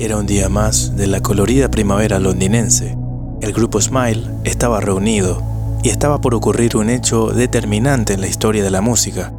[0.00, 2.96] Era un día más de la colorida primavera londinense.
[3.42, 5.42] El grupo Smile estaba reunido
[5.82, 9.30] y estaba por ocurrir un hecho determinante en la historia de la música.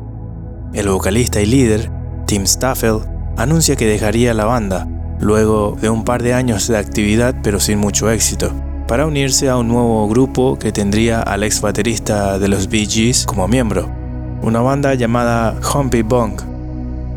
[0.76, 1.89] El vocalista y líder,
[2.27, 3.00] Tim Staffel,
[3.38, 4.88] anuncia que dejaría la banda
[5.20, 8.52] luego de un par de años de actividad pero sin mucho éxito,
[8.88, 13.25] para unirse a un nuevo grupo que tendría al ex baterista de los Bee Gees
[13.25, 13.89] como miembro,
[14.44, 16.51] una banda llamada Humpy Bong.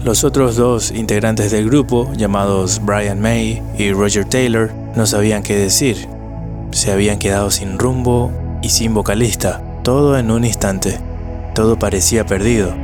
[0.02, 5.56] Los otros dos integrantes del grupo, llamados Brian May y Roger Taylor, no sabían qué
[5.56, 6.08] decir.
[6.72, 8.30] Se habían quedado sin rumbo
[8.62, 10.98] y sin vocalista, todo en un instante.
[11.54, 12.74] Todo parecía perdido.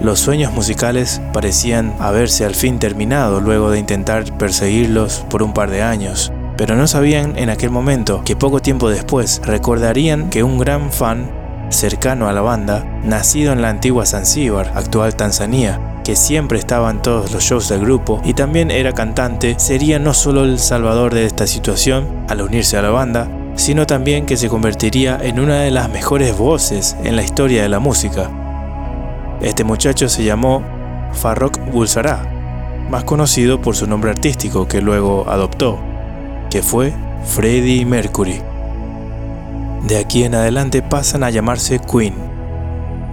[0.00, 5.70] Los sueños musicales parecían haberse al fin terminado luego de intentar perseguirlos por un par
[5.70, 10.58] de años, pero no sabían en aquel momento que poco tiempo después recordarían que un
[10.58, 11.30] gran fan
[11.70, 17.02] cercano a la banda, nacido en la antigua Zanzíbar, actual Tanzania, que siempre estaba en
[17.02, 21.26] todos los shows del grupo y también era cantante, sería no solo el salvador de
[21.26, 25.70] esta situación al unirse a la banda, sino también que se convertiría en una de
[25.70, 28.30] las mejores voces en la historia de la música.
[29.40, 30.62] Este muchacho se llamó
[31.12, 32.22] Farrokh Bulsara,
[32.90, 35.78] más conocido por su nombre artístico que luego adoptó,
[36.50, 36.92] que fue
[37.24, 38.40] Freddie Mercury.
[39.86, 42.14] De aquí en adelante pasan a llamarse Queen.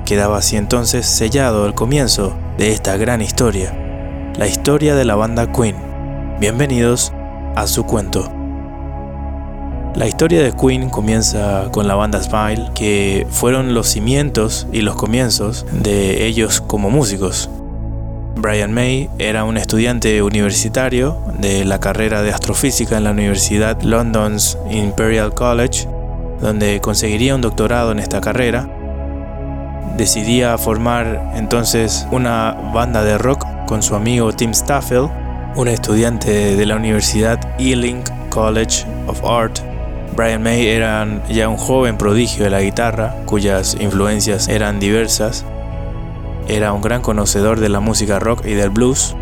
[0.05, 3.73] Quedaba así entonces sellado el comienzo de esta gran historia,
[4.37, 5.77] la historia de la banda Queen.
[6.41, 7.13] Bienvenidos
[7.55, 8.29] a su cuento.
[9.95, 14.97] La historia de Queen comienza con la banda Smile, que fueron los cimientos y los
[14.97, 17.49] comienzos de ellos como músicos.
[18.35, 24.57] Brian May era un estudiante universitario de la carrera de astrofísica en la Universidad London's
[24.69, 25.87] Imperial College,
[26.41, 28.69] donde conseguiría un doctorado en esta carrera
[29.97, 35.09] decidía formar entonces una banda de rock con su amigo Tim Staffel,
[35.55, 39.59] un estudiante de la Universidad Ealing College of Art.
[40.15, 45.45] Brian May era ya un joven prodigio de la guitarra, cuyas influencias eran diversas.
[46.47, 49.15] Era un gran conocedor de la música rock y del blues.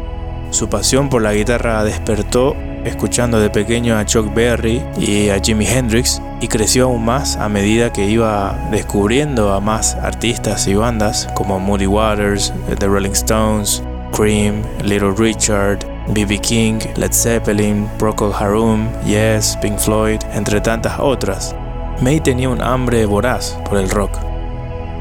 [0.52, 2.56] Su pasión por la guitarra despertó
[2.86, 7.50] escuchando de pequeño a Chuck Berry y a Jimi Hendrix y creció aún más a
[7.50, 13.84] medida que iba descubriendo a más artistas y bandas como Moody Waters, The Rolling Stones,
[14.12, 16.40] Cream, Little Richard, B.B.
[16.40, 21.56] King, Led Zeppelin, Procol Harum, Yes, Pink Floyd, entre tantas otras.
[22.02, 24.18] May tenía un hambre voraz por el rock.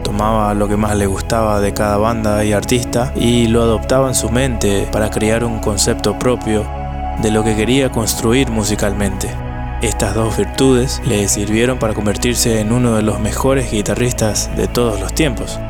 [0.02, 4.14] Tomaba lo que más le gustaba de cada banda y artista y lo adoptaba en
[4.14, 6.64] su mente para crear un concepto propio
[7.22, 9.28] de lo que quería construir musicalmente.
[9.82, 15.14] Estas dos le sirvieron para convertirse en uno de los mejores guitarristas de todos los
[15.14, 15.60] tiempos.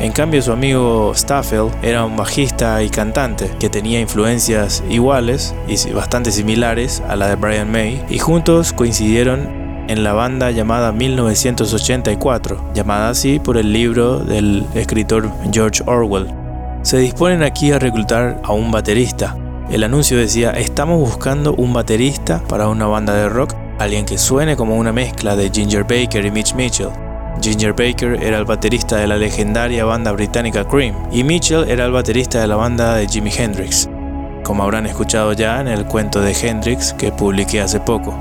[0.00, 5.92] En cambio, su amigo Staffel era un bajista y cantante que tenía influencias iguales y
[5.92, 12.72] bastante similares a la de Brian May, y juntos coincidieron en la banda llamada 1984,
[12.74, 16.26] llamada así por el libro del escritor George Orwell.
[16.82, 19.36] Se disponen aquí a reclutar a un baterista,
[19.70, 24.56] el anuncio decía, estamos buscando un baterista para una banda de rock, alguien que suene
[24.56, 26.90] como una mezcla de Ginger Baker y Mitch Mitchell.
[27.40, 31.92] Ginger Baker era el baterista de la legendaria banda británica Cream y Mitchell era el
[31.92, 33.88] baterista de la banda de Jimi Hendrix,
[34.44, 38.16] como habrán escuchado ya en el cuento de Hendrix que publiqué hace poco.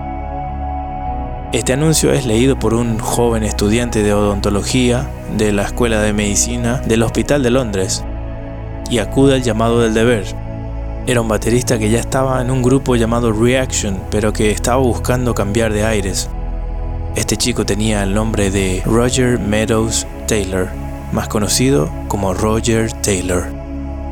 [1.53, 6.81] Este anuncio es leído por un joven estudiante de odontología de la Escuela de Medicina
[6.88, 8.03] del Hospital de Londres
[8.90, 10.25] y acude al llamado del deber,
[11.06, 15.36] era un baterista que ya estaba en un grupo llamado Reaction, pero que estaba buscando
[15.36, 16.30] cambiar de aires.
[17.16, 20.69] Este chico tenía el nombre de Roger Meadows Taylor,
[21.12, 23.46] más conocido como Roger Taylor.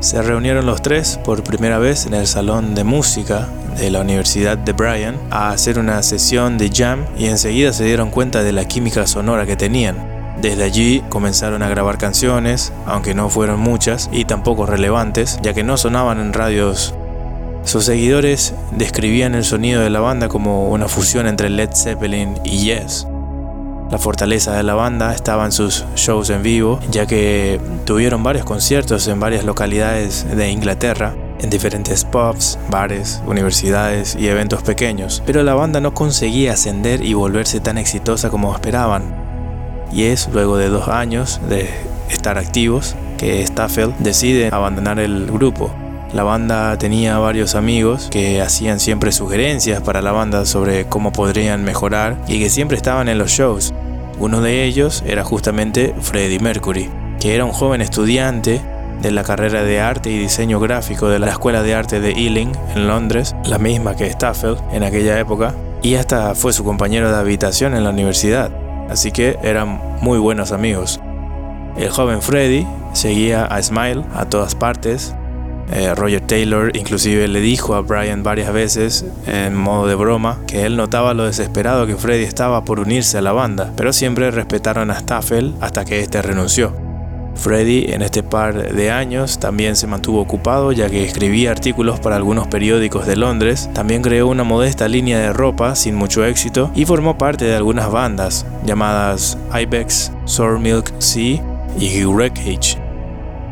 [0.02, 3.48] Se reunieron los tres por primera vez en el salón de música
[3.78, 8.10] de la Universidad de Bryan a hacer una sesión de jam y enseguida se dieron
[8.10, 10.11] cuenta de la química sonora que tenían.
[10.42, 15.64] Desde allí comenzaron a grabar canciones, aunque no fueron muchas y tampoco relevantes, ya que
[15.64, 16.96] no sonaban en radios.
[17.64, 22.58] Sus seguidores describían el sonido de la banda como una fusión entre Led Zeppelin y
[22.58, 23.06] Yes.
[23.92, 28.44] La fortaleza de la banda estaba en sus shows en vivo, ya que tuvieron varios
[28.44, 35.44] conciertos en varias localidades de Inglaterra, en diferentes pubs, bares, universidades y eventos pequeños, pero
[35.44, 39.21] la banda no conseguía ascender y volverse tan exitosa como esperaban
[39.92, 41.70] y es luego de dos años de
[42.10, 45.72] estar activos que Staffel decide abandonar el grupo.
[46.14, 51.64] La banda tenía varios amigos que hacían siempre sugerencias para la banda sobre cómo podrían
[51.64, 53.74] mejorar y que siempre estaban en los shows.
[54.20, 56.90] Uno de ellos era justamente Freddie Mercury,
[57.20, 58.62] que era un joven estudiante
[59.02, 62.52] de la carrera de arte y diseño gráfico de la Escuela de Arte de Ealing
[62.76, 67.18] en Londres, la misma que Staffel en aquella época, y hasta fue su compañero de
[67.18, 68.52] habitación en la universidad,
[68.92, 71.00] así que eran muy buenos amigos.
[71.78, 75.16] El joven Freddy seguía a Smile a todas partes.
[75.72, 80.66] Eh, Roger Taylor inclusive le dijo a Brian varias veces, en modo de broma, que
[80.66, 84.92] él notaba lo desesperado que Freddy estaba por unirse a la banda, pero siempre respetaron
[84.92, 86.91] a Staffel hasta que éste renunció.
[87.36, 92.16] Freddy en este par de años también se mantuvo ocupado ya que escribía artículos para
[92.16, 96.86] algunos periódicos de Londres, también creó una modesta línea de ropa sin mucho éxito y
[96.86, 101.42] formó parte de algunas bandas llamadas Ibex, Sour Milk Sea
[101.80, 102.78] y Wreckage.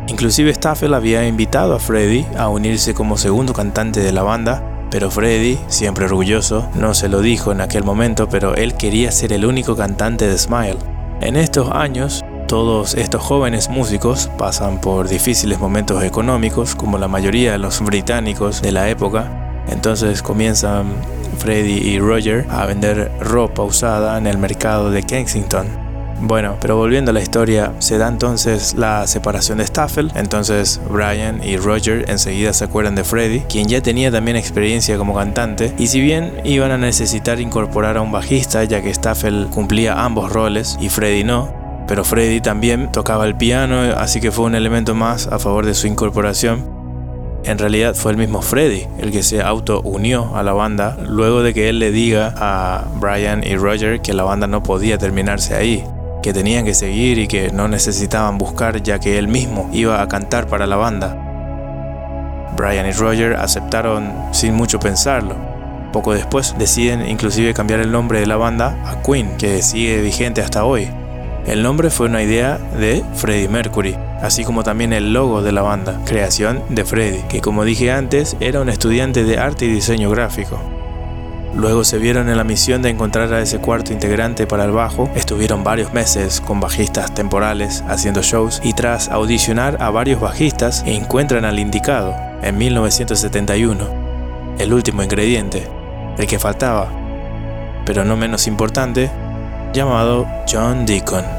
[0.08, 5.12] Inclusive Staffel había invitado a Freddy a unirse como segundo cantante de la banda, pero
[5.12, 9.46] Freddy, siempre orgulloso, no se lo dijo en aquel momento, pero él quería ser el
[9.46, 10.78] único cantante de Smile.
[11.22, 17.52] En estos años, todos estos jóvenes músicos pasan por difíciles momentos económicos, como la mayoría
[17.52, 19.64] de los británicos de la época.
[19.70, 20.88] Entonces comienzan
[21.38, 25.68] Freddy y Roger a vender ropa usada en el mercado de Kensington.
[26.22, 31.44] Bueno, pero volviendo a la historia, se da entonces la separación de Staffel, entonces Brian
[31.44, 35.86] y Roger enseguida se acuerdan de Freddy, quien ya tenía también experiencia como cantante, y
[35.86, 40.78] si bien iban a necesitar incorporar a un bajista, ya que Staffel cumplía ambos roles
[40.82, 41.59] y Freddy no,
[41.90, 45.74] pero Freddy también tocaba el piano, así que fue un elemento más a favor de
[45.74, 46.64] su incorporación.
[47.44, 51.42] En realidad fue el mismo Freddy el que se auto unió a la banda luego
[51.42, 55.56] de que él le diga a Brian y Roger que la banda no podía terminarse
[55.56, 55.84] ahí
[56.22, 60.08] que tenían que seguir y que no necesitaban buscar ya que él mismo iba a
[60.08, 61.18] cantar para la banda.
[62.56, 65.36] Brian y Roger aceptaron sin mucho pensarlo.
[65.92, 70.42] Poco después deciden inclusive cambiar el nombre de la banda a Queen, que sigue vigente
[70.42, 70.88] hasta hoy.
[71.50, 75.64] El nombre fue una idea de Freddie Mercury, así como también el logo de la
[75.64, 80.12] banda, creación de Freddie, que como dije antes era un estudiante de arte y diseño
[80.12, 80.62] gráfico.
[81.56, 85.10] Luego se vieron en la misión de encontrar a ese cuarto integrante para el bajo,
[85.16, 91.46] estuvieron varios meses con bajistas temporales haciendo shows y tras audicionar a varios bajistas encuentran
[91.46, 92.14] al indicado
[92.44, 95.68] en 1971, el último ingrediente,
[96.20, 96.90] el que faltaba,
[97.88, 99.10] pero no menos importante,
[99.74, 101.39] llamado John Deacon.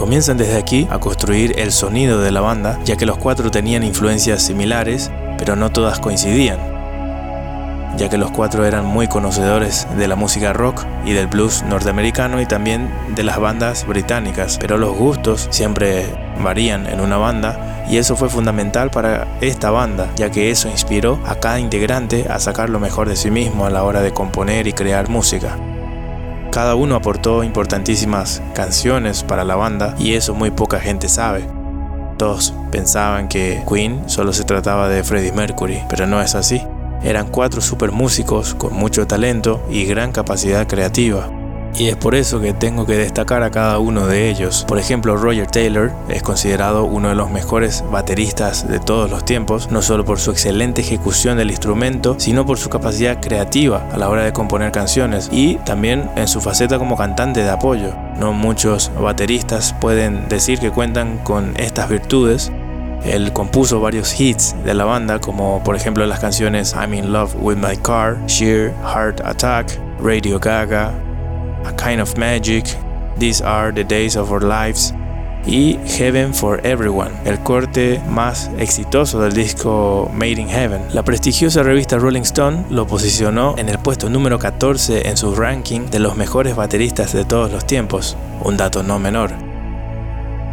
[0.00, 3.82] Comienzan desde aquí a construir el sonido de la banda, ya que los cuatro tenían
[3.82, 6.58] influencias similares, pero no todas coincidían
[7.98, 12.40] ya que los cuatro eran muy conocedores de la música rock y del blues norteamericano
[12.40, 16.06] y también de las bandas británicas, pero los gustos siempre
[16.42, 21.20] varían en una banda y eso fue fundamental para esta banda, ya que eso inspiró
[21.26, 24.66] a cada integrante a sacar lo mejor de sí mismo a la hora de componer
[24.66, 25.58] y crear música.
[26.50, 31.48] Cada uno aportó importantísimas canciones para la banda y eso muy poca gente sabe.
[32.18, 36.60] Todos pensaban que Queen solo se trataba de Freddie Mercury, pero no es así.
[37.02, 41.39] Eran cuatro super músicos con mucho talento y gran capacidad creativa.
[41.74, 44.64] Y es por eso que tengo que destacar a cada uno de ellos.
[44.66, 49.70] Por ejemplo, Roger Taylor es considerado uno de los mejores bateristas de todos los tiempos,
[49.70, 54.08] no solo por su excelente ejecución del instrumento, sino por su capacidad creativa a la
[54.08, 57.94] hora de componer canciones y también en su faceta como cantante de apoyo.
[58.18, 62.52] No muchos bateristas pueden decir que cuentan con estas virtudes
[63.04, 67.34] él compuso varios hits de la banda, como por ejemplo las canciones I'm in Love
[67.40, 70.92] with My Car, Sheer, Heart Attack, Radio Gaga,
[71.64, 72.64] A Kind of Magic,
[73.18, 74.94] These Are the Days of Our Lives
[75.46, 80.82] y Heaven for Everyone, el corte más exitoso del disco Made in Heaven.
[80.92, 85.86] La prestigiosa revista Rolling Stone lo posicionó en el puesto número 14 en su ranking
[85.90, 89.32] de los mejores bateristas de todos los tiempos, un dato no menor.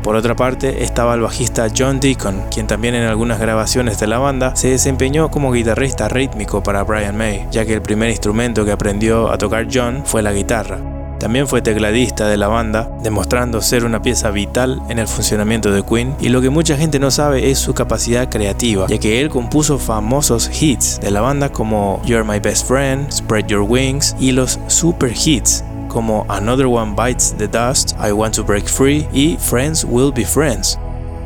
[0.04, 4.20] Por otra parte estaba el bajista John Deacon, quien también en algunas grabaciones de la
[4.20, 8.72] banda se desempeñó como guitarrista rítmico para Brian May, ya que el primer instrumento que
[8.72, 10.97] aprendió a tocar John fue la guitarra.
[11.20, 15.84] También fue tecladista de la banda, demostrando ser una pieza vital en el funcionamiento de
[15.84, 19.30] Queen, y lo que mucha gente no sabe es su capacidad creativa, ya que él
[19.30, 24.32] compuso famosos hits de la banda como You're My Best Friend, Spread Your Wings y
[24.32, 29.38] los super hits como Another One Bites the Dust, I Want to Break Free y
[29.38, 30.78] Friends Will Be Friends,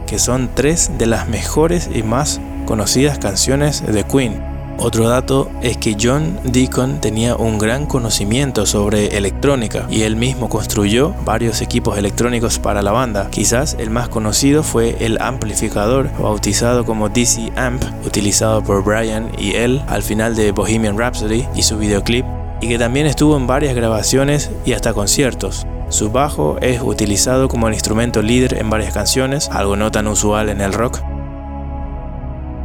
[0.07, 4.50] que son tres de las mejores y más conocidas canciones de Queen.
[4.77, 10.49] Otro dato es que John Deacon tenía un gran conocimiento sobre electrónica y él mismo
[10.49, 13.29] construyó varios equipos electrónicos para la banda.
[13.29, 19.51] Quizás el más conocido fue el amplificador bautizado como DC Amp utilizado por Brian y
[19.51, 22.25] él al final de Bohemian Rhapsody y su videoclip
[22.61, 25.65] y que también estuvo en varias grabaciones y hasta conciertos.
[25.89, 30.49] Su bajo es utilizado como el instrumento líder en varias canciones, algo no tan usual
[30.49, 31.01] en el rock.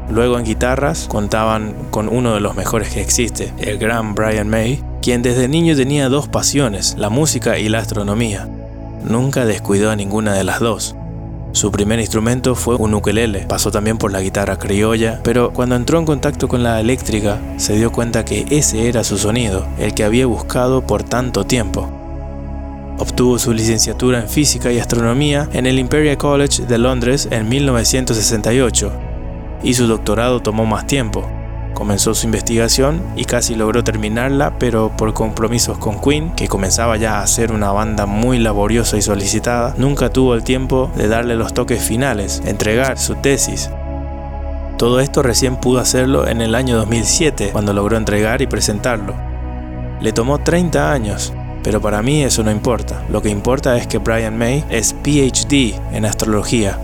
[0.08, 4.82] Luego en guitarras contaban con uno de los mejores que existe, el gran Brian May,
[5.02, 8.48] quien desde niño tenía dos pasiones, la música y la astronomía.
[9.04, 10.94] Nunca descuidó a ninguna de las dos.
[11.52, 15.98] Su primer instrumento fue un ukelele, pasó también por la guitarra criolla, pero cuando entró
[15.98, 20.04] en contacto con la eléctrica se dio cuenta que ese era su sonido, el que
[20.04, 21.90] había buscado por tanto tiempo.
[22.98, 29.05] Obtuvo su licenciatura en física y astronomía en el Imperial College de Londres en 1968
[29.66, 31.28] y su doctorado tomó más tiempo.
[31.74, 37.20] Comenzó su investigación y casi logró terminarla, pero por compromisos con Queen, que comenzaba ya
[37.20, 41.52] a ser una banda muy laboriosa y solicitada, nunca tuvo el tiempo de darle los
[41.52, 43.68] toques finales, entregar su tesis.
[44.78, 49.14] Todo esto recién pudo hacerlo en el año 2007, cuando logró entregar y presentarlo.
[50.00, 51.32] Le tomó 30 años,
[51.64, 53.02] pero para mí eso no importa.
[53.10, 56.78] Lo que importa es que Brian May es PhD en astrología.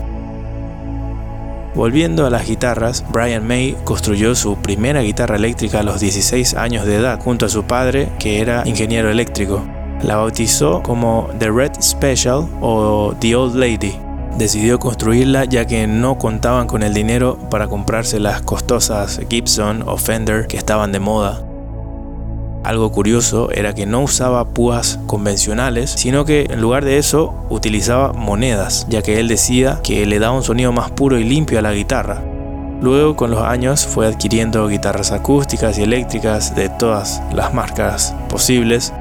[1.75, 6.85] Volviendo a las guitarras, Brian May construyó su primera guitarra eléctrica a los 16 años
[6.85, 9.63] de edad junto a su padre, que era ingeniero eléctrico.
[10.03, 13.97] La bautizó como The Red Special o The Old Lady.
[14.37, 19.97] Decidió construirla ya que no contaban con el dinero para comprarse las costosas Gibson o
[19.97, 21.52] Fender que estaban de moda.
[22.63, 28.13] Algo curioso era que no usaba púas convencionales, sino que en lugar de eso utilizaba
[28.13, 31.61] monedas, ya que él decía que le daba un sonido más puro y limpio a
[31.61, 32.23] la guitarra.
[32.81, 38.93] Luego, con los años, fue adquiriendo guitarras acústicas y eléctricas de todas las marcas posibles.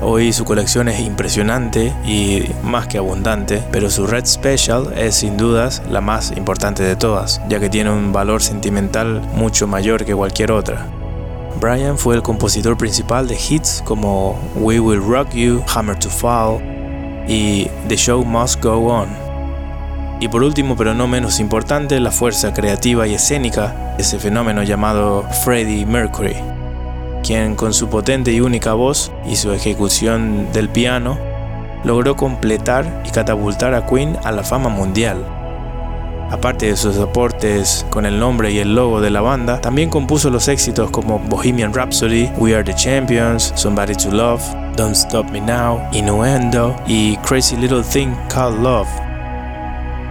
[0.00, 5.36] Hoy su colección es impresionante y más que abundante, pero su Red Special es sin
[5.36, 10.14] dudas la más importante de todas, ya que tiene un valor sentimental mucho mayor que
[10.14, 10.86] cualquier otra.
[11.60, 16.60] Brian fue el compositor principal de hits como We Will Rock You, Hammer to Fall
[17.28, 19.08] y The Show Must Go On.
[20.20, 25.24] Y por último, pero no menos importante, la fuerza creativa y escénica, ese fenómeno llamado
[25.44, 26.36] Freddie Mercury,
[27.22, 31.18] quien con su potente y única voz y su ejecución del piano
[31.84, 35.43] logró completar y catapultar a Queen a la fama mundial.
[36.30, 40.30] Aparte de sus aportes con el nombre y el logo de la banda, también compuso
[40.30, 44.42] los éxitos como Bohemian Rhapsody, We Are the Champions, Somebody to Love,
[44.76, 48.88] Don't Stop Me Now, Innuendo y Crazy Little Thing Called Love.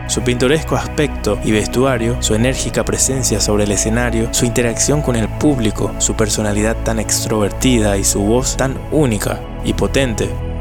[0.08, 5.28] Su pintoresco aspecto y vestuario, su enérgica presencia sobre el escenario, su interacción con el
[5.28, 10.53] público, su personalidad tan extrovertida y su voz tan única y potente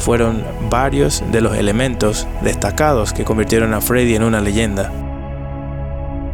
[0.00, 4.90] fueron varios de los elementos destacados que convirtieron a Freddy en una leyenda.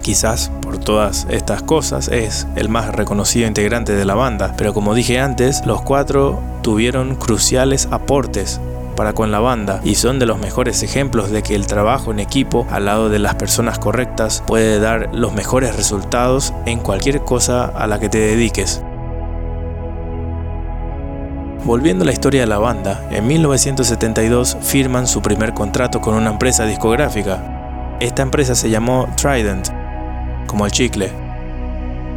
[0.03, 4.95] Quizás por todas estas cosas es el más reconocido integrante de la banda, pero como
[4.95, 8.61] dije antes, los cuatro tuvieron cruciales aportes
[8.97, 12.21] para con la banda y son de los mejores ejemplos de que el trabajo en
[12.21, 17.67] equipo al lado de las personas correctas puede dar los mejores resultados en cualquier cosa
[17.67, 18.83] a la que te dediques.
[21.67, 26.31] Volviendo a la historia de la banda, en 1972 firman su primer contrato con una
[26.31, 27.97] empresa discográfica.
[27.99, 29.71] Esta empresa se llamó Trident,
[30.47, 31.11] como el chicle.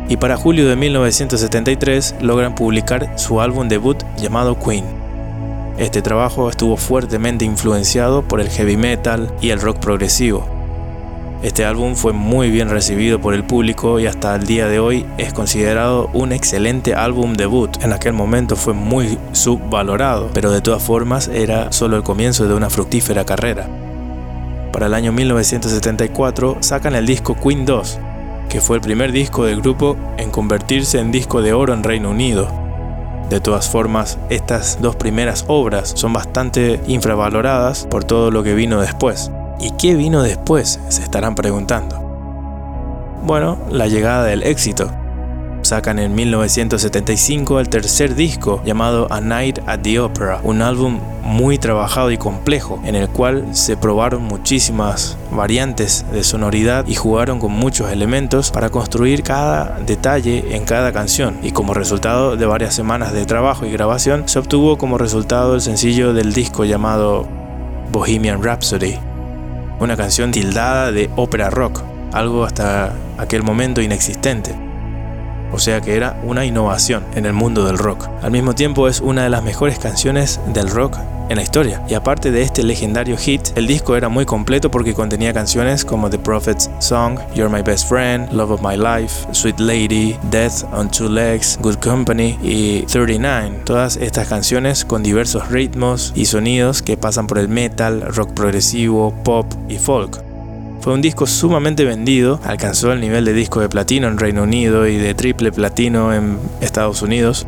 [0.07, 4.85] Y para julio de 1973 logran publicar su álbum debut llamado Queen.
[5.79, 10.58] Este trabajo estuvo fuertemente influenciado por el heavy metal y el rock progresivo.
[11.41, 15.05] Este álbum fue muy bien recibido por el público y hasta el día de hoy
[15.17, 17.81] es considerado un excelente álbum debut.
[17.81, 22.55] En aquel momento fue muy subvalorado, pero de todas formas era solo el comienzo de
[22.55, 23.69] una fructífera carrera.
[24.73, 27.99] Para el año 1974 sacan el disco Queen 2,
[28.49, 32.09] que fue el primer disco del grupo en convertirse en disco de oro en Reino
[32.09, 32.51] Unido.
[33.29, 38.81] De todas formas, estas dos primeras obras son bastante infravaloradas por todo lo que vino
[38.81, 39.31] después.
[39.59, 40.79] ¿Y qué vino después?
[40.87, 41.99] Se estarán preguntando.
[43.25, 44.89] Bueno, la llegada del éxito.
[45.61, 51.57] Sacan en 1975 el tercer disco llamado A Night at the Opera, un álbum muy
[51.57, 57.51] trabajado y complejo en el cual se probaron muchísimas variantes de sonoridad y jugaron con
[57.51, 63.11] muchos elementos para construir cada detalle en cada canción y como resultado de varias semanas
[63.11, 67.27] de trabajo y grabación se obtuvo como resultado el sencillo del disco llamado
[67.91, 68.97] Bohemian Rhapsody
[69.79, 71.81] una canción tildada de ópera rock,
[72.13, 74.55] algo hasta aquel momento inexistente.
[75.51, 78.07] O sea que era una innovación en el mundo del rock.
[78.21, 80.97] Al mismo tiempo es una de las mejores canciones del rock
[81.29, 81.81] en la historia.
[81.87, 86.09] Y aparte de este legendario hit, el disco era muy completo porque contenía canciones como
[86.09, 90.89] The Prophet's Song, You're My Best Friend, Love of My Life, Sweet Lady, Death on
[90.89, 93.61] Two Legs, Good Company y 39.
[93.65, 99.13] Todas estas canciones con diversos ritmos y sonidos que pasan por el metal, rock progresivo,
[99.23, 100.23] pop y folk.
[100.81, 104.87] Fue un disco sumamente vendido, alcanzó el nivel de disco de platino en Reino Unido
[104.87, 107.45] y de triple platino en Estados Unidos.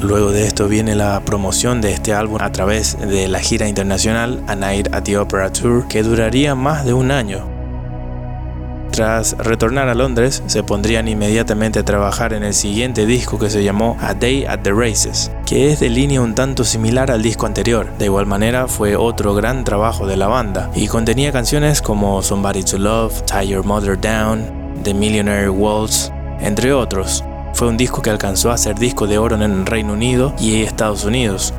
[0.00, 4.42] Luego de esto viene la promoción de este álbum a través de la gira internacional
[4.46, 7.58] A Night at the Opera Tour, que duraría más de un año.
[8.92, 13.62] Tras retornar a Londres, se pondrían inmediatamente a trabajar en el siguiente disco que se
[13.62, 17.46] llamó A Day at the Races, que es de línea un tanto similar al disco
[17.46, 17.88] anterior.
[17.98, 22.62] De igual manera, fue otro gran trabajo de la banda y contenía canciones como Somebody
[22.62, 27.24] to Love, Tie Your Mother Down, The Millionaire Waltz, entre otros.
[27.54, 30.62] Fue un disco que alcanzó a ser disco de oro en el Reino Unido y
[30.62, 31.54] Estados Unidos.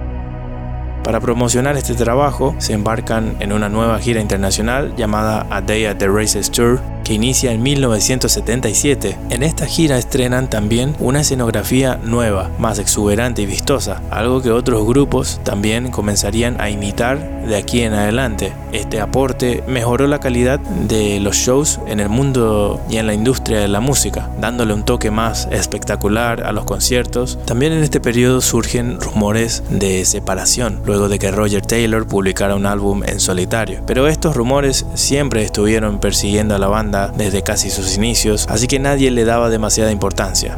[1.03, 5.97] Para promocionar este trabajo, se embarcan en una nueva gira internacional llamada A Day at
[5.97, 9.17] the Races Tour, que inicia en 1977.
[9.29, 14.85] En esta gira estrenan también una escenografía nueva, más exuberante y vistosa, algo que otros
[14.85, 18.53] grupos también comenzarían a imitar de aquí en adelante.
[18.71, 23.59] Este aporte mejoró la calidad de los shows en el mundo y en la industria
[23.59, 27.39] de la música, dándole un toque más espectacular a los conciertos.
[27.45, 32.65] También en este periodo surgen rumores de separación, luego de que Roger Taylor publicara un
[32.65, 33.81] álbum en solitario.
[33.85, 39.11] Pero estos rumores siempre estuvieron persiguiendo a la desde casi sus inicios, así que nadie
[39.11, 40.57] le daba demasiada importancia.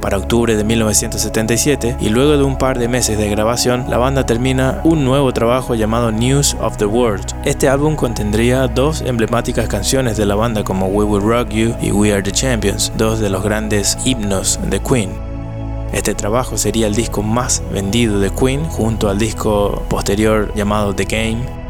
[0.00, 4.24] Para octubre de 1977, y luego de un par de meses de grabación, la banda
[4.24, 7.34] termina un nuevo trabajo llamado News of the World.
[7.44, 11.90] Este álbum contendría dos emblemáticas canciones de la banda como We Will Rock You y
[11.90, 15.10] We Are the Champions, dos de los grandes himnos de Queen.
[15.92, 21.04] Este trabajo sería el disco más vendido de Queen junto al disco posterior llamado The
[21.04, 21.65] Game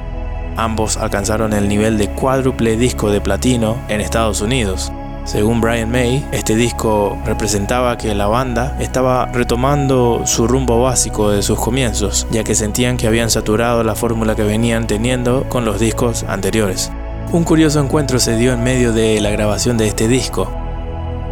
[0.57, 4.91] Ambos alcanzaron el nivel de cuádruple disco de platino en Estados Unidos.
[5.25, 11.43] Según Brian May, este disco representaba que la banda estaba retomando su rumbo básico de
[11.43, 15.81] sus comienzos, ya que sentían que habían saturado la fórmula que venían teniendo con los
[15.81, 16.93] discos anteriores.
[17.33, 20.49] Un curioso encuentro se dio en medio de la grabación de este disco,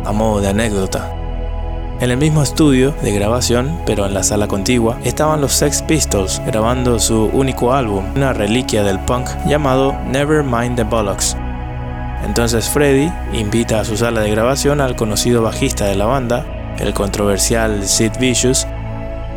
[0.05, 1.24] a modo de anécdota.
[2.01, 6.43] En el mismo estudio de grabación, pero en la sala contigua, estaban los Sex Pistols
[6.45, 11.37] grabando su único álbum, una reliquia del punk llamado Never Mind the Bollocks.
[12.27, 16.45] Entonces Freddy invita a su sala de grabación al conocido bajista de la banda,
[16.79, 18.67] el controversial Sid Vicious,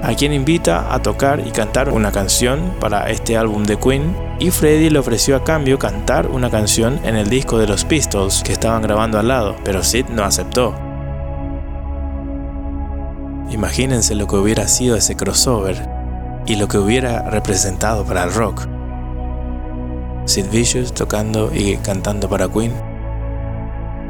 [0.01, 4.49] a quien invita a tocar y cantar una canción para este álbum de Queen, y
[4.49, 8.53] Freddy le ofreció a cambio cantar una canción en el disco de los Pistols que
[8.53, 10.86] estaban grabando al lado, pero Sid no aceptó.
[13.49, 15.89] Imagínense lo que hubiera sido ese crossover
[16.45, 18.67] y lo que hubiera representado para el rock.
[20.25, 22.73] Sid Vicious tocando y cantando para Queen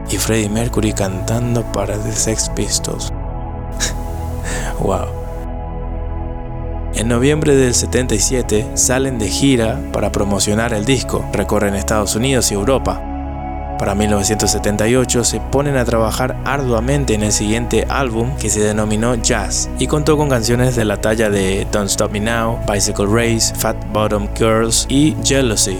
[0.09, 3.11] y Freddie Mercury cantando para The Sex Pistols.
[4.79, 5.05] wow.
[6.95, 12.55] En noviembre del 77 salen de gira para promocionar el disco, recorren Estados Unidos y
[12.55, 13.06] Europa.
[13.77, 19.69] Para 1978 se ponen a trabajar arduamente en el siguiente álbum que se denominó Jazz
[19.77, 23.77] y contó con canciones de la talla de Don't Stop Me Now, Bicycle Race, Fat
[23.93, 25.77] Bottom Girls y Jealousy.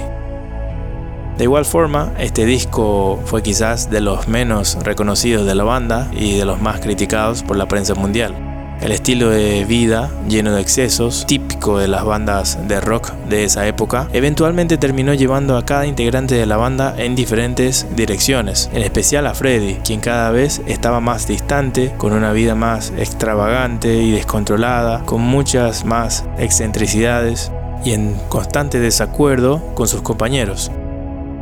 [1.37, 6.37] De igual forma, este disco fue quizás de los menos reconocidos de la banda y
[6.37, 8.46] de los más criticados por la prensa mundial.
[8.81, 13.67] El estilo de vida lleno de excesos, típico de las bandas de rock de esa
[13.67, 19.25] época, eventualmente terminó llevando a cada integrante de la banda en diferentes direcciones, en especial
[19.25, 25.03] a Freddy, quien cada vez estaba más distante, con una vida más extravagante y descontrolada,
[25.05, 27.51] con muchas más excentricidades
[27.83, 30.71] y en constante desacuerdo con sus compañeros.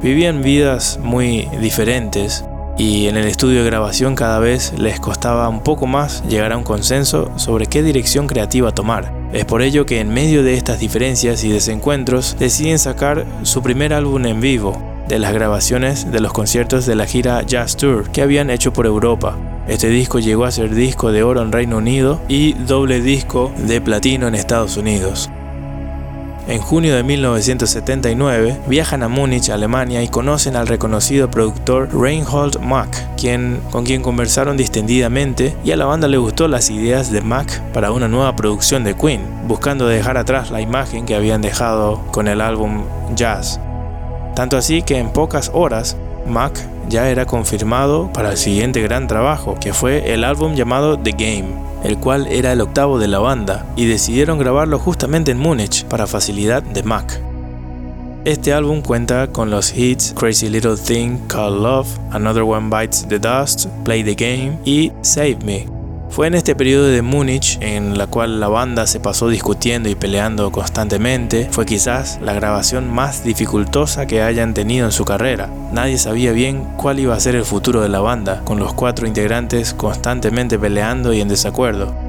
[0.02, 2.46] Vivían vidas muy diferentes,
[2.78, 6.58] y en el estudio de grabación cada vez les costaba un poco más llegar a
[6.58, 9.14] un consenso sobre qué dirección creativa tomar.
[9.34, 13.94] Es por ello que en medio de estas diferencias y desencuentros deciden sacar su primer
[13.94, 18.22] álbum en vivo, de las grabaciones de los conciertos de la gira Jazz Tour que
[18.22, 19.38] habían hecho por Europa.
[19.68, 23.82] Este disco llegó a ser disco de oro en Reino Unido y doble disco de
[23.82, 25.30] platino en Estados Unidos.
[26.48, 33.04] En junio de 1979 viajan a Múnich, Alemania y conocen al reconocido productor Reinhold Mack,
[33.72, 37.92] con quien conversaron distendidamente y a la banda le gustó las ideas de Mack para
[37.92, 42.40] una nueva producción de Queen, buscando dejar atrás la imagen que habían dejado con el
[42.42, 42.84] álbum
[43.16, 43.60] Jazz.
[44.36, 49.58] Tanto así que en pocas horas Mack ya era confirmado para el siguiente gran trabajo,
[49.60, 51.48] que fue el álbum llamado The Game,
[51.86, 56.08] el cual era el octavo de la banda, y decidieron grabarlo justamente en Múnich para
[56.08, 57.22] facilidad de Mac.
[58.26, 63.20] Este álbum cuenta con los hits Crazy Little Thing Called Love, Another One Bites the
[63.20, 65.75] Dust, Play the Game y Save Me,
[66.16, 69.96] fue en este periodo de Múnich en la cual la banda se pasó discutiendo y
[69.96, 71.50] peleando constantemente.
[71.52, 75.50] Fue quizás la grabación más dificultosa que hayan tenido en su carrera.
[75.74, 79.08] Nadie sabía bien cuál iba a ser el futuro de la banda, con los cuatro
[79.08, 82.05] integrantes constantemente peleando y en desacuerdo.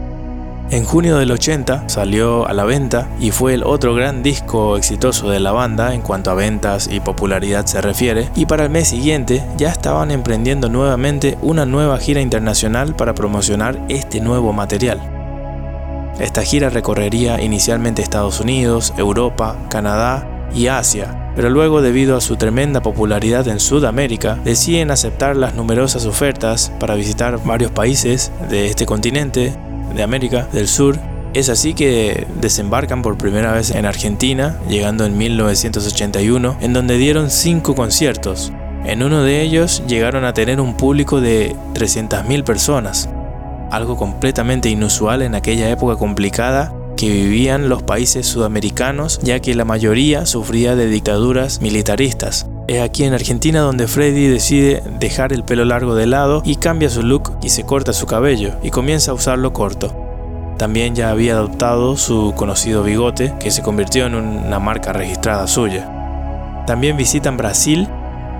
[0.69, 5.31] En junio del 80 salió a la venta y fue el otro gran disco exitoso
[5.31, 8.89] de la banda en cuanto a ventas y popularidad se refiere, y para el mes
[8.89, 15.01] siguiente ya estaban emprendiendo nuevamente una nueva gira internacional para promocionar este nuevo material.
[16.19, 22.37] Esta gira recorrería inicialmente Estados Unidos, Europa, Canadá y Asia, pero luego debido a su
[22.37, 28.85] tremenda popularidad en Sudamérica, deciden aceptar las numerosas ofertas para visitar varios países de este
[28.85, 29.55] continente
[29.97, 30.99] de América del Sur.
[31.35, 37.31] Es así que desembarcan por primera vez en Argentina, llegando en 1981, en donde dieron
[37.31, 38.53] cinco conciertos.
[38.85, 43.09] En uno de ellos llegaron a tener un público de 300.000 personas,
[43.71, 49.65] algo completamente inusual en aquella época complicada que vivían los países sudamericanos, ya que la
[49.65, 52.47] mayoría sufría de dictaduras militaristas.
[52.69, 56.91] Es aquí en Argentina donde Freddy decide dejar el pelo largo de lado y cambia
[56.91, 59.95] su look y se corta su cabello y comienza a usarlo corto.
[60.59, 66.65] También ya había adoptado su conocido bigote que se convirtió en una marca registrada suya.
[66.67, 67.89] También visitan Brasil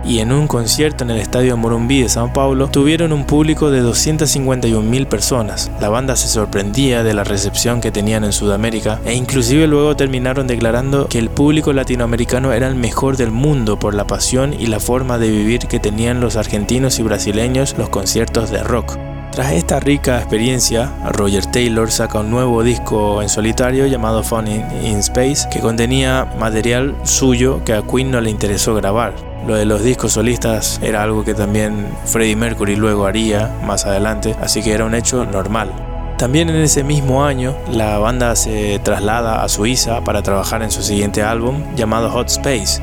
[0.05, 3.83] y en un concierto en el Estadio Morumbi de Sao Paulo tuvieron un público de
[3.83, 5.71] 251.000 personas.
[5.81, 10.47] La banda se sorprendía de la recepción que tenían en Sudamérica e inclusive luego terminaron
[10.47, 14.81] declarando que el público latinoamericano era el mejor del mundo por la pasión y la
[14.81, 18.97] forma de vivir que tenían los argentinos y brasileños los conciertos de rock.
[19.37, 24.97] Tras esta rica experiencia, Roger Taylor saca un nuevo disco en solitario llamado Fun in,
[25.01, 29.13] Space que contenía material suyo que a Queen no le interesó grabar.
[29.47, 34.35] Lo de los discos solistas era algo que también Freddie Mercury luego haría más adelante,
[34.41, 35.71] así que era un hecho normal.
[36.19, 40.83] También en ese mismo año, la banda se traslada a Suiza para trabajar en su
[40.83, 42.83] siguiente álbum llamado Hot Space.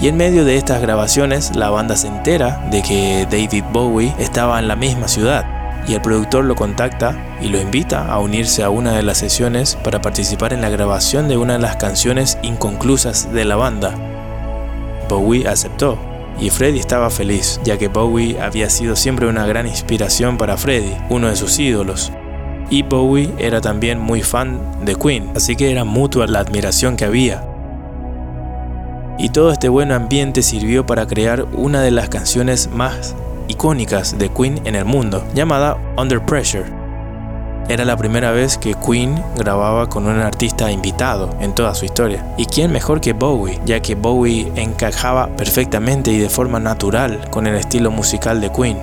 [0.00, 4.58] Y en medio de estas grabaciones, la banda se entera de que David Bowie estaba
[4.58, 5.44] en la misma ciudad
[5.86, 9.76] y el productor lo contacta y lo invita a unirse a una de las sesiones
[9.82, 14.09] para participar en la grabación de una de las canciones inconclusas de la banda.
[15.10, 15.98] Bowie aceptó
[16.40, 20.96] y Freddie estaba feliz, ya que Bowie había sido siempre una gran inspiración para Freddie,
[21.10, 22.12] uno de sus ídolos.
[22.70, 27.04] Y Bowie era también muy fan de Queen, así que era mutua la admiración que
[27.04, 27.44] había.
[29.18, 33.14] Y todo este buen ambiente sirvió para crear una de las canciones más
[33.48, 36.79] icónicas de Queen en el mundo, llamada Under Pressure.
[37.70, 42.34] Era la primera vez que Queen grababa con un artista invitado en toda su historia.
[42.36, 43.60] ¿Y quién mejor que Bowie?
[43.64, 48.76] Ya que Bowie encajaba perfectamente y de forma natural con el estilo musical de Queen.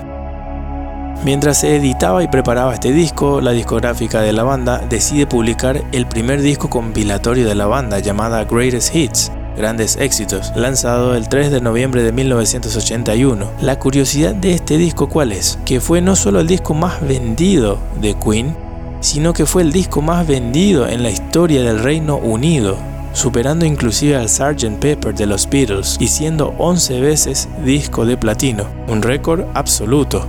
[1.25, 6.07] Mientras se editaba y preparaba este disco, la discográfica de la banda decide publicar el
[6.07, 11.59] primer disco compilatorio de la banda llamada Greatest Hits, Grandes Éxitos, lanzado el 3 de
[11.59, 13.51] noviembre de 1981.
[13.59, 15.59] La curiosidad de este disco cuál es?
[15.65, 18.66] Que fue no solo el disco más vendido de Queen,
[18.99, 22.77] sino que fue el disco más vendido en la historia del Reino Unido,
[23.13, 24.79] superando inclusive al Sgt.
[24.79, 30.27] Pepper de los Beatles y siendo 11 veces disco de platino, un récord absoluto.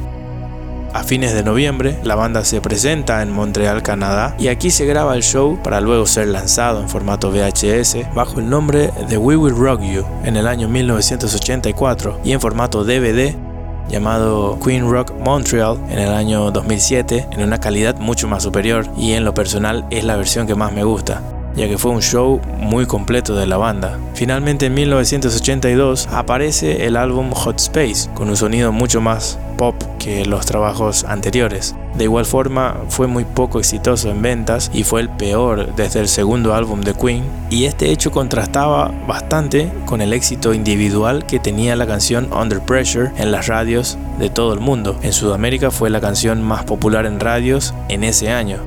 [0.95, 5.15] A fines de noviembre, la banda se presenta en Montreal, Canadá, y aquí se graba
[5.15, 9.55] el show para luego ser lanzado en formato VHS bajo el nombre de We Will
[9.55, 13.37] Rock You en el año 1984 y en formato DVD
[13.89, 19.13] llamado Queen Rock Montreal en el año 2007 en una calidad mucho más superior y
[19.13, 21.23] en lo personal es la versión que más me gusta
[21.59, 23.99] ya que fue un show muy completo de la banda.
[24.15, 29.75] Finalmente en 1982 aparece el álbum Hot Space con un sonido mucho más pop
[30.27, 31.75] los trabajos anteriores.
[31.97, 36.09] De igual forma, fue muy poco exitoso en ventas y fue el peor desde el
[36.09, 41.77] segundo álbum de Queen, y este hecho contrastaba bastante con el éxito individual que tenía
[41.77, 44.97] la canción Under Pressure en las radios de todo el mundo.
[45.03, 48.59] En Sudamérica fue la canción más popular en radios en ese año.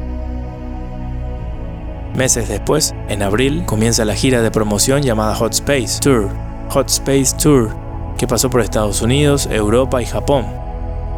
[2.15, 6.30] Meses después, en abril, comienza la gira de promoción llamada Hot Space Tour,
[6.69, 7.69] Hot Space Tour,
[8.17, 10.45] que pasó por Estados Unidos, Europa y Japón.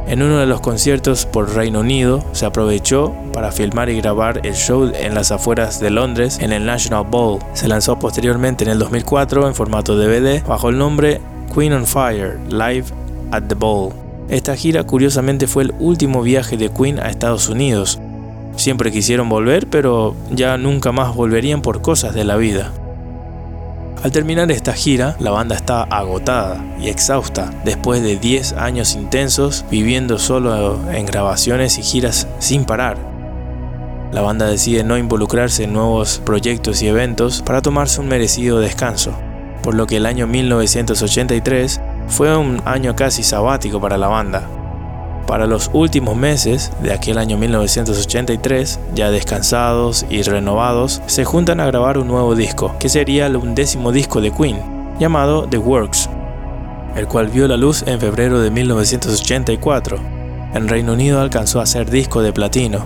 [0.07, 4.53] En uno de los conciertos por Reino Unido se aprovechó para filmar y grabar el
[4.53, 7.39] show en las afueras de Londres en el National Bowl.
[7.53, 11.21] Se lanzó posteriormente en el 2004 en formato DVD bajo el nombre
[11.53, 12.85] Queen on Fire Live
[13.31, 13.93] at the Bowl.
[14.29, 17.99] Esta gira curiosamente fue el último viaje de Queen a Estados Unidos,
[18.55, 22.71] Siempre quisieron volver, pero ya nunca más volverían por cosas de la vida.
[24.01, 29.63] Al terminar esta gira, la banda está agotada y exhausta después de 10 años intensos
[29.69, 32.97] viviendo solo en grabaciones y giras sin parar.
[34.11, 39.13] La banda decide no involucrarse en nuevos proyectos y eventos para tomarse un merecido descanso,
[39.63, 44.47] por lo que el año 1983 fue un año casi sabático para la banda,
[45.25, 51.65] para los últimos meses de aquel año 1983, ya descansados y renovados, se juntan a
[51.65, 54.59] grabar un nuevo disco, que sería el undécimo disco de Queen,
[54.99, 56.09] llamado The Works,
[56.95, 59.97] el cual vio la luz en febrero de 1984.
[60.53, 62.85] En Reino Unido alcanzó a ser disco de platino.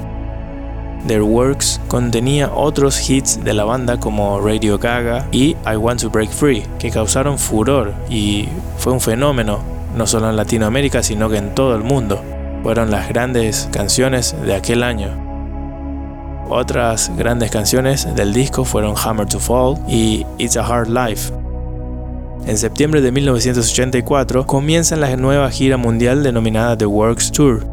[1.08, 6.10] The Works contenía otros hits de la banda como Radio Gaga y I Want to
[6.10, 11.38] Break Free, que causaron furor y fue un fenómeno no solo en Latinoamérica, sino que
[11.38, 12.22] en todo el mundo.
[12.64, 15.10] Fueron las grandes canciones de aquel año.
[16.50, 21.34] Otras grandes canciones del disco fueron Hammer to Fall y It's a Hard Life.
[22.46, 27.66] En septiembre de 1984 comienza la nueva gira mundial denominada The Works Tour,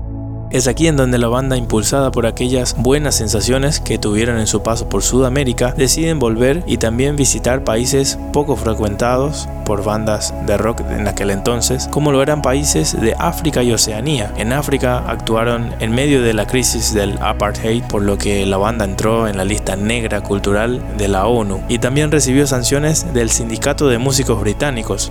[0.55, 4.63] es aquí en donde la banda, impulsada por aquellas buenas sensaciones que tuvieron en su
[4.63, 10.83] paso por Sudamérica, deciden volver y también visitar países poco frecuentados por bandas de rock
[10.89, 14.33] en aquel entonces, como lo eran países de África y Oceanía.
[14.37, 18.85] En África actuaron en medio de la crisis del apartheid, por lo que la banda
[18.85, 23.89] entró en la lista negra cultural de la ONU y también recibió sanciones del Sindicato
[23.89, 25.11] de Músicos Británicos,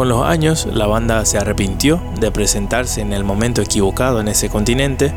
[0.00, 4.48] con los años, la banda se arrepintió de presentarse en el momento equivocado en ese
[4.48, 5.12] continente.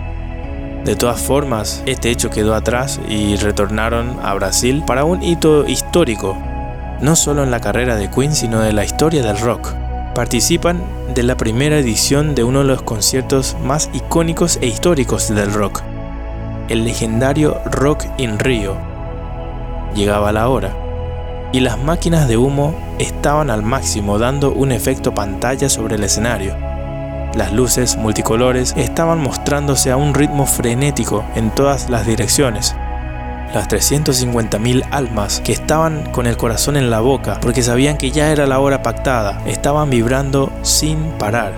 [0.84, 6.38] De todas formas, este hecho quedó atrás y retornaron a Brasil para un hito histórico,
[7.00, 9.74] no solo en la carrera de Queen, sino de la historia del rock.
[10.16, 10.84] Participan
[11.16, 15.82] de la primera edición de uno de los conciertos más icónicos e históricos del rock,
[16.68, 18.76] el legendario Rock in Rio.
[19.96, 20.83] Llegaba la hora
[21.54, 26.58] y las máquinas de humo estaban al máximo dando un efecto pantalla sobre el escenario.
[27.36, 32.76] Las luces multicolores estaban mostrándose a un ritmo frenético en todas las direcciones.
[33.54, 38.32] Las 350.000 almas que estaban con el corazón en la boca porque sabían que ya
[38.32, 41.54] era la hora pactada, estaban vibrando sin parar.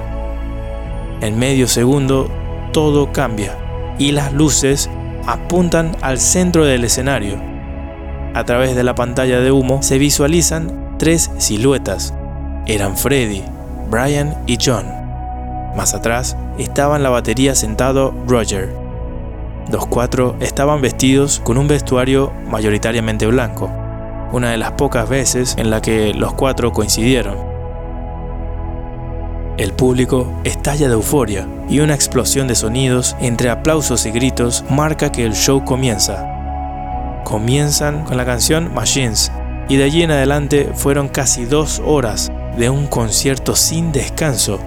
[1.21, 2.29] En medio segundo
[2.73, 3.57] todo cambia
[3.97, 4.89] y las luces
[5.25, 7.54] apuntan al centro del escenario
[8.35, 12.13] a través de la pantalla de humo se visualizan tres siluetas.
[12.67, 13.43] Eran Freddy,
[13.89, 14.85] Brian y John.
[15.77, 18.75] Más atrás estaba en la batería sentado Roger.
[19.71, 23.71] Los cuatro estaban vestidos con un vestuario mayoritariamente blanco,
[24.33, 27.37] una de las pocas veces en la que los cuatro coincidieron.
[29.57, 35.09] El público estalla de euforia y una explosión de sonidos entre aplausos y gritos marca
[35.09, 36.35] que el show comienza
[37.25, 39.33] comienzan con la canción Machines
[39.67, 44.61] y de allí en adelante fueron casi dos horas de un concierto sin descanso,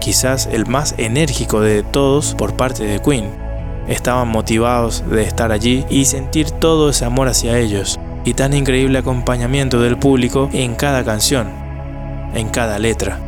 [0.00, 3.30] quizás el más enérgico de todos por parte de Queen.
[3.86, 8.98] Estaban motivados de estar allí y sentir todo ese amor hacia ellos y tan increíble
[8.98, 11.48] acompañamiento del público en cada canción,
[12.34, 13.20] en cada letra.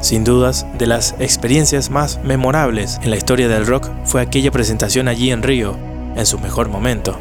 [0.00, 5.08] Sin dudas, de las experiencias más memorables en la historia del rock fue aquella presentación
[5.08, 5.76] allí en Río,
[6.14, 7.18] en su mejor momento.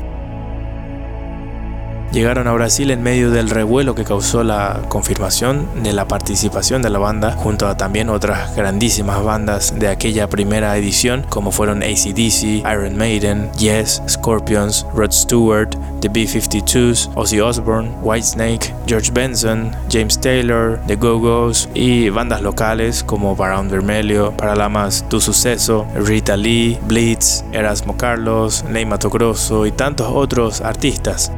[2.11, 6.89] Llegaron a Brasil en medio del revuelo que causó la confirmación de la participación de
[6.89, 12.63] la banda junto a también otras grandísimas bandas de aquella primera edición como fueron ACDC,
[12.63, 20.79] Iron Maiden, Yes, Scorpions, Rod Stewart, The B-52s, Ozzy Osbourne, Whitesnake, George Benson, James Taylor,
[20.87, 27.97] The Go-Go's y bandas locales como Barón Vermelho, Paralamas Tu Suceso, Rita Lee, Blitz, Erasmo
[27.97, 31.31] Carlos, Ney Mato Grosso y tantos otros artistas.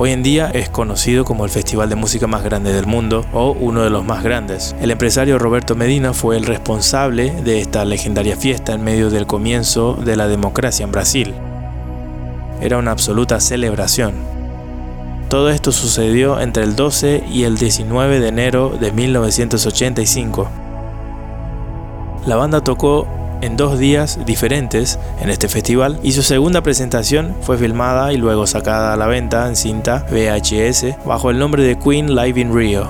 [0.00, 3.50] Hoy en día es conocido como el festival de música más grande del mundo o
[3.50, 4.76] uno de los más grandes.
[4.80, 9.94] El empresario Roberto Medina fue el responsable de esta legendaria fiesta en medio del comienzo
[9.94, 11.34] de la democracia en Brasil.
[12.60, 14.14] Era una absoluta celebración.
[15.28, 20.48] Todo esto sucedió entre el 12 y el 19 de enero de 1985.
[22.24, 23.08] La banda tocó
[23.40, 28.46] en dos días diferentes en este festival y su segunda presentación fue filmada y luego
[28.46, 32.88] sacada a la venta en cinta VHS bajo el nombre de Queen Live in Rio.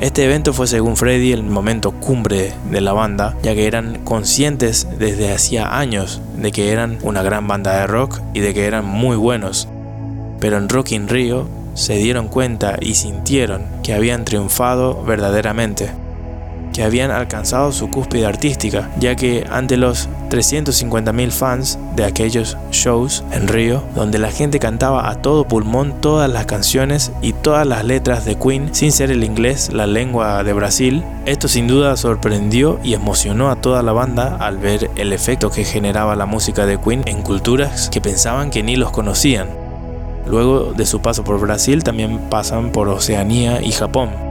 [0.00, 4.88] Este evento fue según Freddy el momento cumbre de la banda, ya que eran conscientes
[4.98, 8.84] desde hacía años de que eran una gran banda de rock y de que eran
[8.84, 9.68] muy buenos.
[10.40, 16.03] Pero en Rock in Rio se dieron cuenta y sintieron que habían triunfado verdaderamente.
[16.74, 23.24] Que habían alcanzado su cúspide artística, ya que ante los 350.000 fans de aquellos shows
[23.30, 27.84] en Río, donde la gente cantaba a todo pulmón todas las canciones y todas las
[27.84, 32.80] letras de Queen sin ser el inglés la lengua de Brasil, esto sin duda sorprendió
[32.82, 36.78] y emocionó a toda la banda al ver el efecto que generaba la música de
[36.78, 39.48] Queen en culturas que pensaban que ni los conocían.
[40.26, 44.23] Luego de su paso por Brasil también pasan por Oceanía y Japón,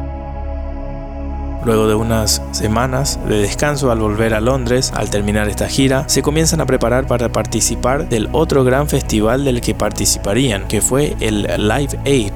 [1.65, 6.21] Luego de unas semanas de descanso al volver a Londres, al terminar esta gira, se
[6.21, 11.43] comienzan a preparar para participar del otro gran festival del que participarían, que fue el
[11.43, 12.33] Live Aid,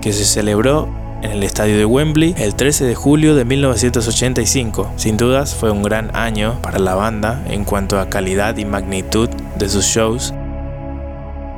[0.00, 0.88] que se celebró
[1.22, 4.92] en el estadio de Wembley el 13 de julio de 1985.
[4.96, 9.28] Sin dudas fue un gran año para la banda en cuanto a calidad y magnitud
[9.58, 10.32] de sus shows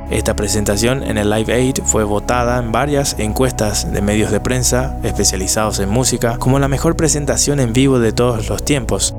[0.09, 4.97] esta presentación en el Live Aid fue votada en varias encuestas de medios de prensa
[5.03, 9.13] especializados en música como la mejor presentación en vivo de todos los tiempos.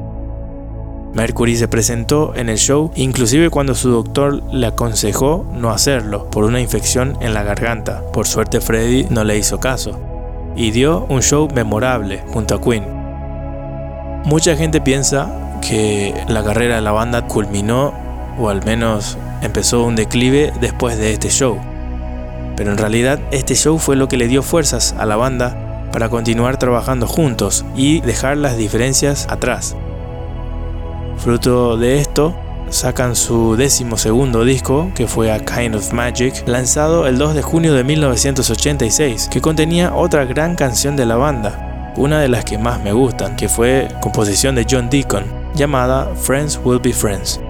[1.12, 6.44] Mercury se presentó en el show inclusive cuando su doctor le aconsejó no hacerlo por
[6.44, 8.02] una infección en la garganta.
[8.12, 9.98] Por suerte Freddie no le hizo caso
[10.56, 12.84] y dio un show memorable junto a Queen.
[14.24, 17.92] Mucha gente piensa que la carrera de la banda culminó
[18.38, 21.58] o al menos empezó un declive después de este show.
[22.56, 26.08] Pero en realidad este show fue lo que le dio fuerzas a la banda para
[26.08, 29.76] continuar trabajando juntos y dejar las diferencias atrás.
[31.18, 32.34] Fruto de esto,
[32.70, 37.42] sacan su décimo segundo disco, que fue A Kind of Magic, lanzado el 2 de
[37.42, 42.58] junio de 1986, que contenía otra gran canción de la banda, una de las que
[42.58, 45.24] más me gustan, que fue composición de John Deacon,
[45.54, 47.40] llamada Friends Will Be Friends.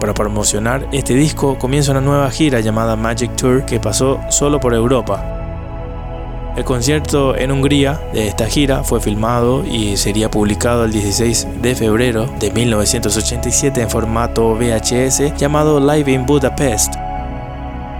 [0.00, 4.74] Para promocionar este disco comienza una nueva gira llamada Magic Tour que pasó solo por
[4.74, 5.36] Europa.
[6.56, 11.74] El concierto en Hungría de esta gira fue filmado y sería publicado el 16 de
[11.74, 16.94] febrero de 1987 en formato VHS llamado Live in Budapest.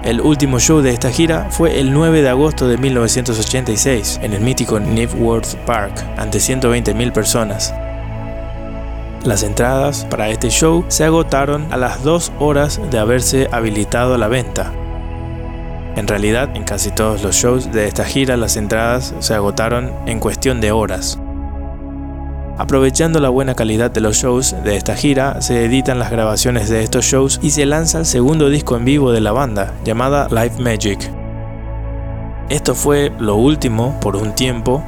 [0.04, 4.40] El último show de esta gira fue el 9 de agosto de 1986 en el
[4.40, 7.74] mítico Knivworth Park ante 120.000 personas.
[9.26, 14.28] Las entradas para este show se agotaron a las dos horas de haberse habilitado la
[14.28, 14.72] venta.
[15.96, 20.20] En realidad, en casi todos los shows de esta gira las entradas se agotaron en
[20.20, 21.18] cuestión de horas.
[22.56, 26.84] Aprovechando la buena calidad de los shows de esta gira, se editan las grabaciones de
[26.84, 30.60] estos shows y se lanza el segundo disco en vivo de la banda, llamada Live
[30.60, 31.00] Magic.
[32.48, 34.84] Esto fue lo último, por un tiempo,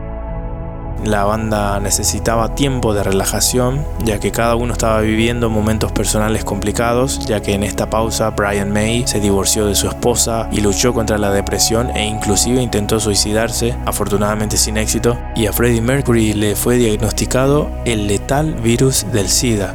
[1.05, 7.27] la banda necesitaba tiempo de relajación, ya que cada uno estaba viviendo momentos personales complicados,
[7.27, 11.19] ya que en esta pausa Brian May se divorció de su esposa y luchó contra
[11.19, 16.77] la depresión e inclusive intentó suicidarse, afortunadamente sin éxito, y a Freddie Mercury le fue
[16.77, 19.75] diagnosticado el letal virus del SIDA.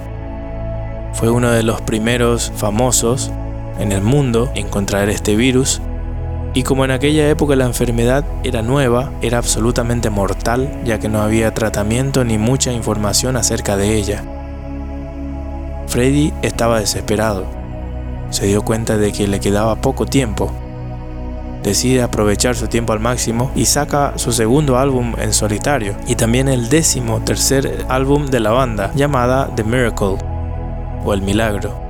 [1.13, 3.31] Fue uno de los primeros famosos
[3.79, 5.81] en el mundo en contraer este virus
[6.53, 11.21] y como en aquella época la enfermedad era nueva, era absolutamente mortal, ya que no
[11.21, 14.23] había tratamiento ni mucha información acerca de ella.
[15.87, 17.45] Freddy estaba desesperado.
[18.29, 20.51] Se dio cuenta de que le quedaba poco tiempo.
[21.63, 26.49] Decide aprovechar su tiempo al máximo y saca su segundo álbum en solitario y también
[26.49, 30.17] el décimo tercer álbum de la banda llamada The Miracle
[31.05, 31.82] o El Milagro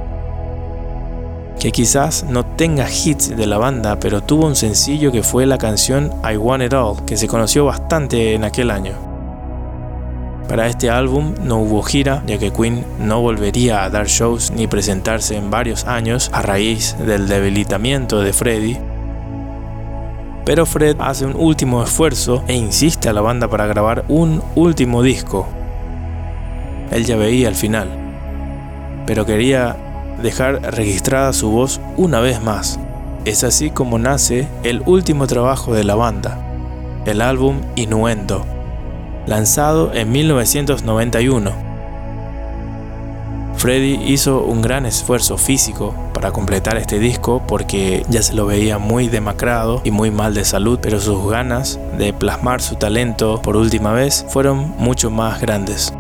[1.63, 5.58] que quizás no tenga hits de la banda, pero tuvo un sencillo que fue la
[5.58, 8.91] canción I Want It All, que se conoció bastante en aquel año.
[10.49, 14.67] Para este álbum no hubo gira, ya que Queen no volvería a dar shows ni
[14.67, 18.82] presentarse en varios años a raíz del debilitamiento de Freddie.
[20.43, 25.02] Pero Fred hace un último esfuerzo e insiste a la banda para grabar un último
[25.02, 25.47] disco.
[26.91, 27.88] Él ya veía el final,
[29.06, 32.80] pero quería dejar registrada su voz una vez más.
[33.26, 36.38] Es así como nace el último trabajo de la banda,
[37.06, 38.45] el álbum Innuendo,
[39.26, 41.73] lanzado en 1991.
[43.56, 48.78] Freddy hizo un gran esfuerzo físico para completar este disco porque ya se lo veía
[48.78, 53.56] muy demacrado y muy mal de salud, pero sus ganas de plasmar su talento por
[53.56, 55.93] última vez fueron mucho más grandes.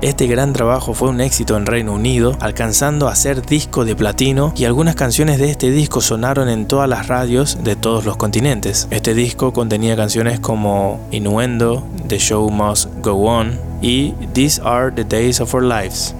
[0.00, 4.52] Este gran trabajo fue un éxito en Reino Unido, alcanzando a ser disco de platino
[4.54, 8.86] y algunas canciones de este disco sonaron en todas las radios de todos los continentes.
[8.92, 15.02] Este disco contenía canciones como Innuendo, The Show Must Go On y These Are the
[15.02, 16.14] Days of Our Lives.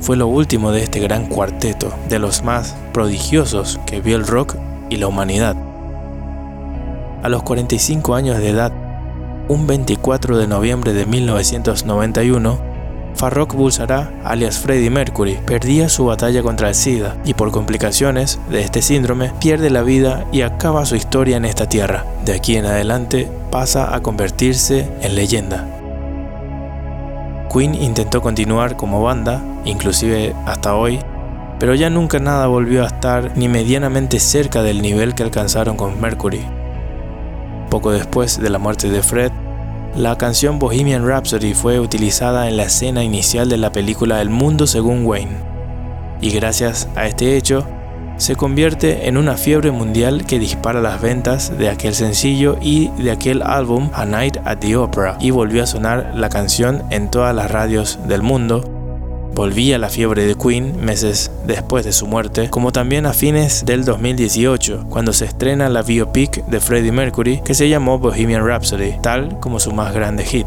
[0.00, 4.56] Fue lo último de este gran cuarteto, de los más prodigiosos que vio el rock
[4.88, 5.54] y la humanidad.
[7.22, 8.72] A los 45 años de edad,
[9.48, 12.71] un 24 de noviembre de 1991,
[13.14, 18.62] Farrokh Bulsara, alias Freddie Mercury, perdía su batalla contra el SIDA y por complicaciones de
[18.62, 22.04] este síndrome pierde la vida y acaba su historia en esta tierra.
[22.24, 25.66] De aquí en adelante pasa a convertirse en leyenda.
[27.52, 31.00] Queen intentó continuar como banda, inclusive hasta hoy,
[31.58, 36.00] pero ya nunca nada volvió a estar ni medianamente cerca del nivel que alcanzaron con
[36.00, 36.40] Mercury.
[37.70, 39.30] Poco después de la muerte de Fred,
[39.96, 44.66] la canción Bohemian Rhapsody fue utilizada en la escena inicial de la película El Mundo
[44.66, 45.36] según Wayne,
[46.20, 47.66] y gracias a este hecho,
[48.16, 53.10] se convierte en una fiebre mundial que dispara las ventas de aquel sencillo y de
[53.10, 57.34] aquel álbum A Night at the Opera, y volvió a sonar la canción en todas
[57.34, 58.71] las radios del mundo,
[59.34, 63.84] Volvía la fiebre de Queen meses después de su muerte, como también a fines del
[63.86, 69.40] 2018, cuando se estrena la biopic de Freddie Mercury que se llamó Bohemian Rhapsody, tal
[69.40, 70.46] como su más grande hit.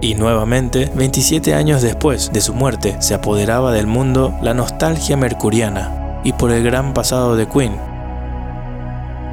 [0.00, 6.20] Y nuevamente, 27 años después de su muerte, se apoderaba del mundo la nostalgia mercuriana
[6.24, 7.76] y por el gran pasado de Queen,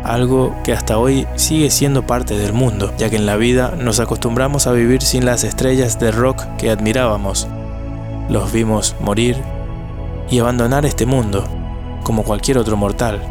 [0.03, 4.01] algo que hasta hoy sigue siendo parte del mundo, ya que en la vida nos
[4.01, 7.47] acostumbramos a vivir sin las estrellas de rock que admirábamos,
[8.29, 9.37] los vimos morir
[10.29, 11.43] y abandonar este mundo,
[12.03, 13.21] como cualquier otro mortal.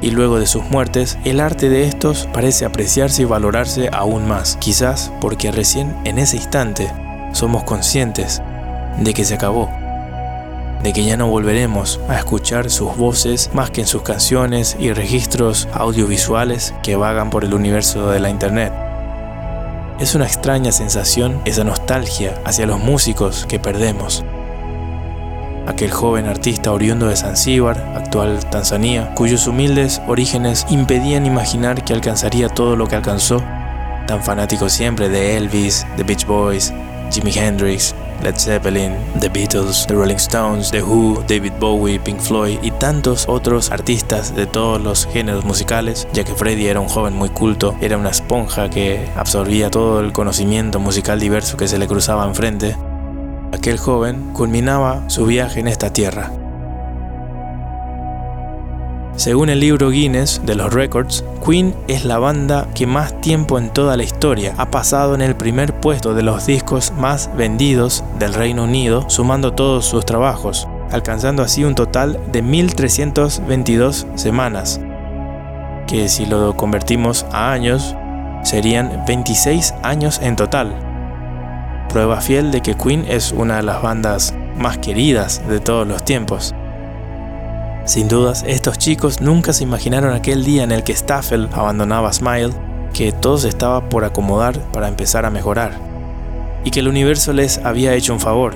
[0.00, 4.56] Y luego de sus muertes, el arte de estos parece apreciarse y valorarse aún más,
[4.56, 6.92] quizás porque recién en ese instante
[7.32, 8.42] somos conscientes
[8.98, 9.70] de que se acabó,
[10.82, 14.92] de que ya no volveremos a escuchar sus voces más que en sus canciones y
[14.92, 18.83] registros audiovisuales que vagan por el universo de la Internet.
[20.00, 24.24] Es una extraña sensación esa nostalgia hacia los músicos que perdemos.
[25.68, 32.48] Aquel joven artista oriundo de Zanzíbar, actual Tanzania, cuyos humildes orígenes impedían imaginar que alcanzaría
[32.48, 33.40] todo lo que alcanzó,
[34.08, 36.72] tan fanático siempre de Elvis, The Beach Boys,
[37.12, 42.58] Jimi Hendrix, Led Zeppelin, The Beatles, The Rolling Stones, The Who, David Bowie, Pink Floyd
[42.62, 47.14] y tantos otros artistas de todos los géneros musicales, ya que Freddie era un joven
[47.14, 51.86] muy culto, era una esponja que absorbía todo el conocimiento musical diverso que se le
[51.86, 52.76] cruzaba enfrente.
[53.52, 56.30] Aquel joven culminaba su viaje en esta tierra,
[59.16, 63.70] según el libro Guinness de los Records, Queen es la banda que más tiempo en
[63.70, 68.34] toda la historia ha pasado en el primer puesto de los discos más vendidos del
[68.34, 74.80] Reino Unido, sumando todos sus trabajos, alcanzando así un total de 1.322 semanas,
[75.86, 77.94] que si lo convertimos a años,
[78.42, 80.74] serían 26 años en total.
[81.88, 86.04] Prueba fiel de que Queen es una de las bandas más queridas de todos los
[86.04, 86.52] tiempos.
[87.84, 92.54] Sin dudas, estos chicos nunca se imaginaron aquel día en el que Staffel abandonaba Smile,
[92.94, 95.72] que todo se estaba por acomodar para empezar a mejorar,
[96.64, 98.54] y que el universo les había hecho un favor.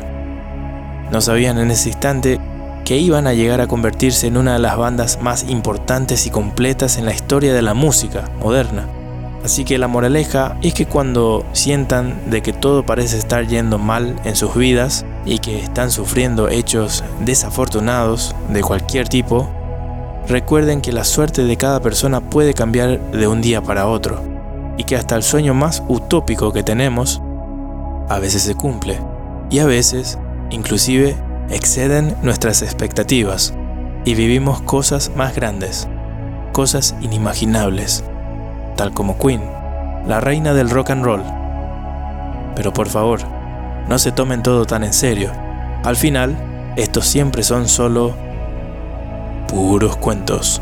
[1.12, 2.40] No sabían en ese instante
[2.86, 6.96] que iban a llegar a convertirse en una de las bandas más importantes y completas
[6.96, 8.88] en la historia de la música moderna.
[9.44, 14.16] Así que la moraleja es que cuando sientan de que todo parece estar yendo mal
[14.24, 19.48] en sus vidas y que están sufriendo hechos desafortunados de cualquier tipo,
[20.26, 24.20] recuerden que la suerte de cada persona puede cambiar de un día para otro
[24.78, 27.20] y que hasta el sueño más utópico que tenemos
[28.08, 28.98] a veces se cumple
[29.50, 30.18] y a veces
[30.50, 31.14] inclusive
[31.50, 33.52] exceden nuestras expectativas
[34.06, 35.86] y vivimos cosas más grandes,
[36.52, 38.02] cosas inimaginables
[38.78, 39.42] tal como Queen,
[40.06, 41.22] la reina del rock and roll.
[42.54, 43.37] Pero por favor,
[43.88, 45.32] no se tomen todo tan en serio.
[45.84, 46.36] Al final,
[46.76, 48.14] estos siempre son solo
[49.48, 50.60] puros cuentos.